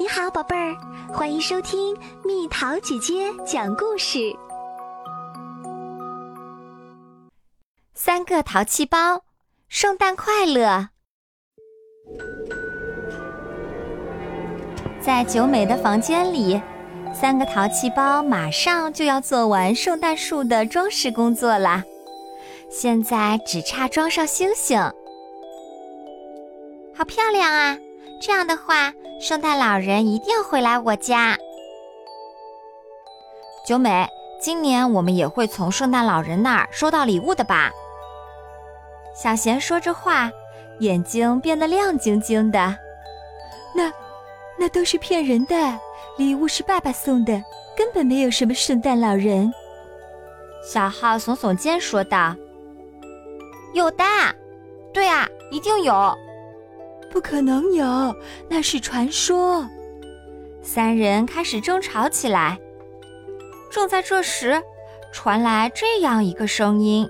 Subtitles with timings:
[0.00, 0.76] 你好，宝贝儿，
[1.12, 4.32] 欢迎收听蜜桃姐姐讲故事。
[7.94, 9.24] 三个淘气包，
[9.68, 10.90] 圣诞快乐！
[15.00, 16.62] 在九美的房间里，
[17.12, 21.82] 三个淘气包马上就要做完圣诞树的装饰工作啦。
[22.70, 24.78] 现在只差装上星星，
[26.94, 27.76] 好漂亮啊！
[28.20, 31.36] 这样的话，圣诞老人一定会来我家。
[33.64, 34.08] 九美，
[34.40, 37.70] 今年我们也会从圣诞老人那儿收到礼物的吧？
[39.14, 40.30] 小贤说着话，
[40.80, 42.76] 眼睛变得亮晶晶的。
[43.74, 43.92] 那，
[44.58, 45.78] 那都是骗人的，
[46.16, 47.40] 礼物是爸爸送的，
[47.76, 49.52] 根本没有什么圣诞老人。
[50.64, 52.34] 小浩耸耸肩说道
[53.74, 54.04] ：“有的，
[54.92, 56.16] 对啊，一定有。”
[57.10, 58.14] 不可能有，
[58.48, 59.66] 那是传说。
[60.62, 62.58] 三人开始争吵起来。
[63.70, 64.62] 正在这时，
[65.12, 67.08] 传来这样一个声音：“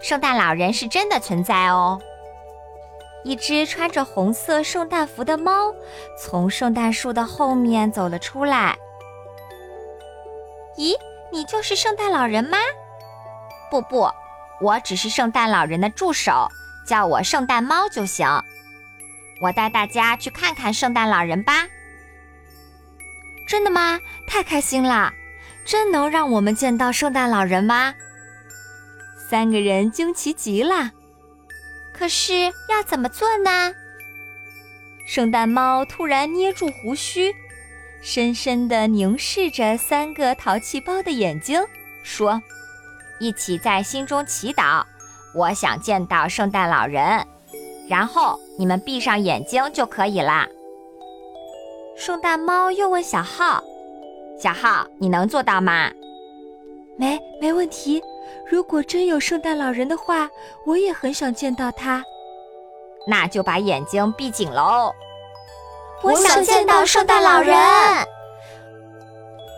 [0.00, 2.00] 圣诞老人是真的存在哦！”
[3.24, 5.74] 一只穿着红色圣诞服的猫
[6.16, 8.76] 从圣诞树的后面走了出来。
[10.78, 10.94] “咦，
[11.32, 12.58] 你就是圣诞老人吗
[13.70, 14.08] ？”“不不，
[14.60, 16.48] 我只是圣诞老人的助手，
[16.86, 18.26] 叫我圣诞猫就行。”
[19.40, 21.66] 我带大家去看看圣诞老人吧。
[23.46, 24.00] 真的吗？
[24.26, 25.12] 太开心了！
[25.64, 27.94] 真能让我们见到圣诞老人吗？
[29.28, 30.92] 三个人惊奇极了。
[31.92, 32.34] 可是
[32.68, 33.72] 要怎么做呢？
[35.06, 37.32] 圣诞猫突然捏住胡须，
[38.02, 41.64] 深深地凝视着三个淘气包的眼睛，
[42.02, 42.42] 说
[43.20, 44.84] ：“一起在心中祈祷，
[45.32, 47.24] 我想见到圣诞老人。”
[47.88, 50.46] 然后你们闭上眼睛就可以啦。
[51.96, 53.62] 圣诞猫又问小浩
[54.38, 55.90] ：“小浩，你能做到吗
[56.98, 58.02] ？”“没，没问题。
[58.48, 60.28] 如果真有圣诞老人的话，
[60.66, 62.04] 我也很想见到他。
[63.08, 64.92] ”“那就把眼睛闭紧喽。
[66.02, 67.56] ”“我想见到圣诞老人。”“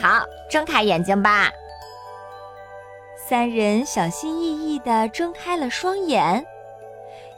[0.00, 1.50] 好，睁开眼睛吧。”
[3.28, 6.44] 三人小心翼翼地睁开了双眼。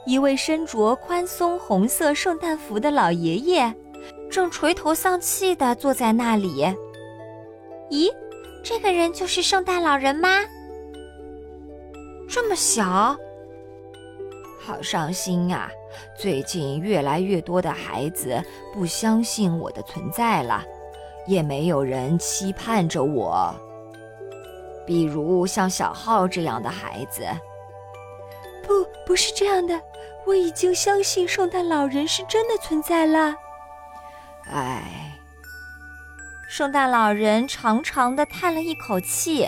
[0.05, 3.73] 一位身着宽松红色圣诞服的老爷爷，
[4.31, 6.65] 正垂头丧气地坐在那里。
[7.91, 8.11] 咦，
[8.65, 10.29] 这个人就是圣诞老人吗？
[12.29, 13.17] 这么小，
[14.59, 15.71] 好伤心啊！
[16.19, 18.43] 最近越来越多的孩子
[18.73, 20.65] 不相信我的存在了，
[21.27, 23.55] 也没有人期盼着我，
[24.87, 27.23] 比如像小浩这样的孩子。
[28.67, 29.79] 不，不是这样的。
[30.27, 33.35] 我已经相信圣诞老人是真的存在了。
[34.51, 35.13] 唉，
[36.49, 39.47] 圣诞老人长长的叹了一口气，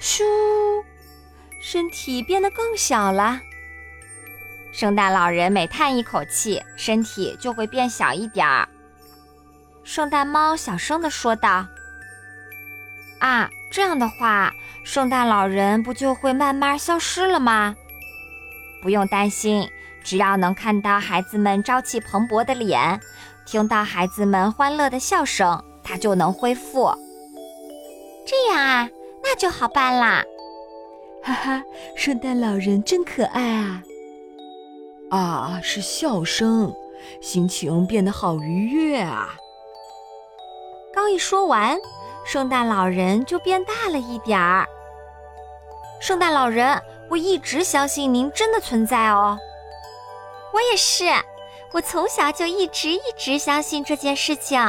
[0.00, 0.22] 咻，
[1.60, 3.40] 身体变得更小了。
[4.72, 8.68] 圣诞老人每叹一口气，身体就会变小一点儿。
[9.82, 11.66] 圣诞猫小声的说道
[13.18, 14.52] ：“啊，这样的话，
[14.84, 17.74] 圣诞老人不就会慢慢消失了吗？”
[18.82, 19.68] 不用担心，
[20.02, 23.00] 只要能看到孩子们朝气蓬勃的脸，
[23.44, 26.92] 听到孩子们欢乐的笑声，它就能恢复。
[28.26, 28.88] 这样啊，
[29.22, 30.22] 那就好办啦！
[31.22, 31.62] 哈哈，
[31.96, 33.82] 圣诞老人真可爱啊！
[35.10, 36.72] 啊，是笑声，
[37.20, 39.34] 心情变得好愉悦啊！
[40.94, 41.78] 刚一说完，
[42.24, 44.66] 圣诞老人就变大了一点儿。
[46.00, 46.80] 圣诞老人。
[47.10, 49.36] 我一直相信您真的存在哦。
[50.52, 51.04] 我也是，
[51.72, 54.60] 我从小就一直一直相信这件事情，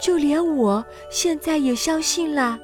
[0.00, 2.58] 就连我现在也相信了。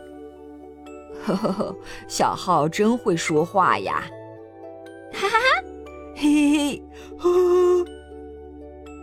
[1.24, 4.04] 呵呵呵，小浩真会说话呀！
[5.12, 5.64] 哈哈哈，
[6.16, 6.82] 嘿嘿嘿，
[7.18, 7.84] 呵，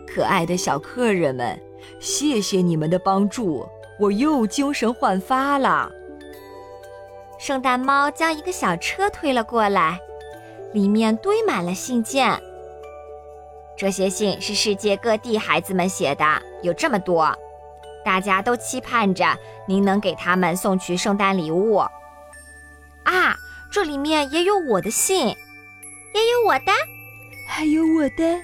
[0.07, 1.57] 可爱的小客人们，
[1.99, 3.65] 谢谢你们的帮助，
[3.99, 5.91] 我又精神焕发了。
[7.39, 9.97] 圣诞猫将一个小车推了过来，
[10.73, 12.37] 里面堆满了信件。
[13.77, 16.25] 这些信是世界各地孩子们写的，
[16.61, 17.33] 有这么多，
[18.03, 21.77] 大家都期盼着您能给他们送去圣诞礼物。
[23.03, 23.37] 啊，
[23.71, 26.73] 这里面也有我的信，也有我的，
[27.47, 28.41] 还有我的。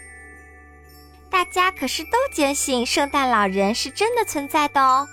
[1.30, 5.06] 大家可是都坚信圣诞老人是真的存在的哦。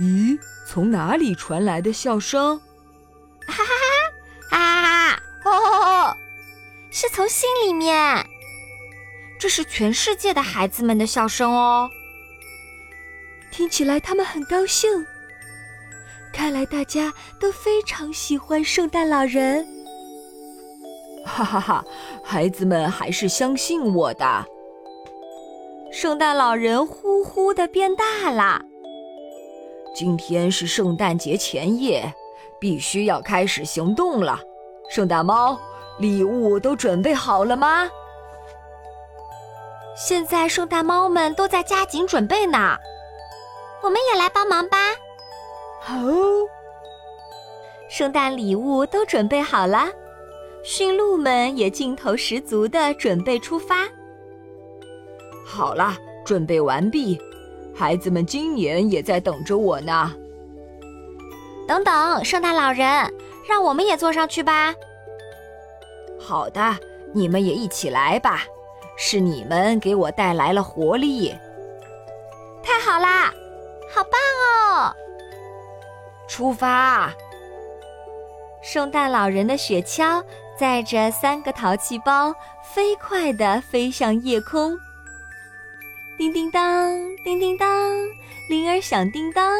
[0.00, 0.38] 咦？
[0.70, 2.60] 从哪里传来的笑声？
[3.46, 3.64] 哈哈
[4.50, 4.58] 哈！
[4.58, 5.18] 啊！
[5.46, 6.14] 哦，
[6.90, 8.22] 是从心里面。
[9.40, 11.88] 这是全世界的孩子们的笑声哦。
[13.50, 15.06] 听起来他们很高兴。
[16.34, 19.66] 看来大家都非常喜欢圣诞老人。
[21.24, 21.82] 哈哈哈，
[22.22, 24.44] 孩子们还是相信我的。
[25.90, 28.62] 圣诞老人呼呼的变大了。
[29.98, 32.14] 今天是圣诞节前夜，
[32.60, 34.38] 必须要开始行动了。
[34.88, 35.58] 圣诞猫，
[35.98, 37.90] 礼物都准备好了吗？
[39.96, 42.76] 现在圣诞猫们都在加紧准备呢。
[43.82, 44.76] 我们也来帮忙吧。
[45.80, 45.96] 好，
[47.90, 49.88] 圣诞礼物都准备好了，
[50.62, 53.78] 驯鹿们也劲头十足的准备出发。
[55.44, 57.20] 好了，准备完毕，
[57.78, 60.12] 孩子们今年也在等着我呢。
[61.68, 63.08] 等等，圣诞老人，
[63.48, 64.74] 让我们也坐上去吧。
[66.18, 66.76] 好的，
[67.12, 68.42] 你们也一起来吧，
[68.96, 71.32] 是你们给我带来了活力。
[72.64, 73.32] 太好啦，
[73.94, 74.92] 好棒哦！
[76.26, 77.12] 出发！
[78.60, 80.20] 圣诞老人的雪橇
[80.58, 82.34] 载着三个淘气包，
[82.64, 84.76] 飞快地飞向夜空。
[86.18, 87.96] 叮叮当，叮叮当，
[88.48, 89.56] 铃儿响叮当，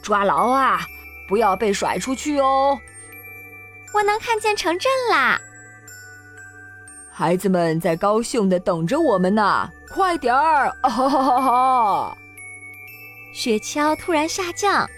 [0.00, 0.86] 抓牢啊！
[1.28, 2.78] 不要被甩出去哦！
[3.92, 5.40] 我能看见城镇啦！
[7.10, 10.70] 孩子们在高兴地等着我们呢，快点儿！
[10.82, 12.18] 哈哈哈哈！
[13.34, 14.88] 雪橇突然下降。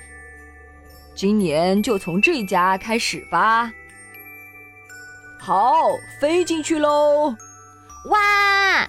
[1.15, 3.73] 今年就从这家开始吧。
[5.39, 5.87] 好，
[6.21, 7.35] 飞进去喽！
[8.11, 8.87] 哇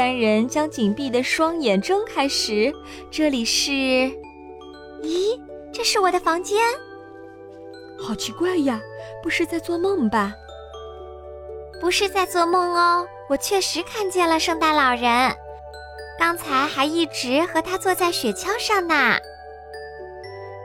[0.00, 2.72] 三人将紧闭的双眼睁开时，
[3.10, 3.70] 这里是……
[5.02, 5.38] 咦，
[5.70, 6.58] 这是我的房间？
[8.00, 8.80] 好奇怪呀，
[9.22, 10.32] 不是在做梦吧？
[11.82, 15.36] 不是在做梦哦，我确实看见了圣诞老人。
[16.18, 19.18] 刚才还一直和他坐在雪橇上呢，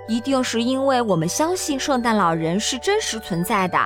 [0.08, 3.86] 一定是因为我们相信圣诞老人是真实存在的，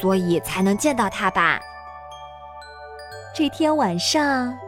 [0.00, 1.60] 所以才能见到他吧。
[3.34, 4.58] 这天晚上，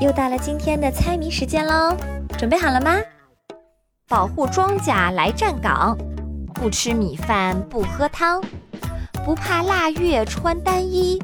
[0.00, 1.96] 又到了今天的猜谜时间喽，
[2.38, 3.00] 准备好了吗？
[4.06, 5.98] 保护庄稼来站岗。
[6.54, 8.40] 不吃米饭不喝汤，
[9.24, 11.20] 不怕腊月穿单衣，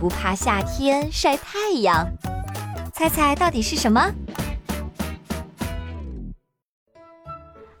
[0.00, 2.04] 不怕夏天晒太阳。
[2.92, 4.12] 猜猜到底是什么？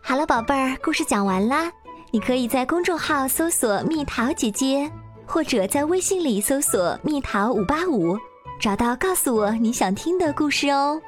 [0.00, 1.70] 好了，宝贝儿，故事讲完啦。
[2.12, 4.88] 你可以在公众号搜索“蜜桃姐姐”，
[5.26, 8.16] 或者在微信里搜索“蜜桃五八五”，
[8.58, 11.00] 找到告诉我你想听的故事哦。